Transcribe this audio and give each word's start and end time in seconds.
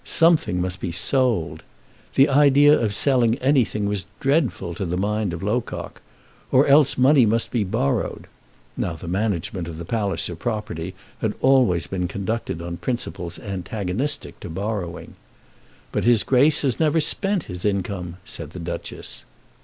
Something 0.03 0.59
must 0.59 0.79
be 0.79 0.91
sold! 0.91 1.61
The 2.15 2.27
idea 2.27 2.73
of 2.73 2.91
selling 2.95 3.37
anything 3.37 3.85
was 3.85 4.07
dreadful 4.19 4.73
to 4.73 4.83
the 4.83 4.97
mind 4.97 5.31
of 5.31 5.43
Locock! 5.43 6.01
Or 6.51 6.65
else 6.65 6.97
money 6.97 7.27
must 7.27 7.51
be 7.51 7.63
borrowed! 7.63 8.25
Now 8.75 8.93
the 8.95 9.07
management 9.07 9.67
of 9.67 9.77
the 9.77 9.85
Palliser 9.85 10.35
property 10.35 10.95
had 11.19 11.35
always 11.39 11.85
been 11.85 12.07
conducted 12.07 12.63
on 12.63 12.77
principles 12.77 13.37
antagonistic 13.37 14.39
to 14.39 14.49
borrowing. 14.49 15.17
"But 15.91 16.05
his 16.05 16.23
Grace 16.23 16.63
has 16.63 16.79
never 16.79 16.99
spent 16.99 17.43
his 17.43 17.63
income," 17.63 18.17
said 18.25 18.53
the 18.53 18.59
Duchess. 18.59 19.23